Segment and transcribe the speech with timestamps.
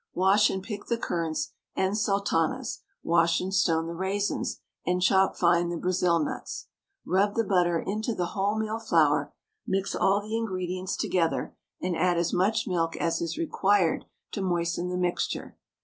[0.15, 5.69] Wash and pick the currants and sultanas, wash and stone the raisins, and chop fine
[5.69, 6.69] the Brazil nuts.
[7.05, 9.31] Rub the butter into the wholemeal flour,
[9.67, 14.89] mix all the ingredients together, and add as much milk as is required to moisten
[14.89, 15.55] the mixture.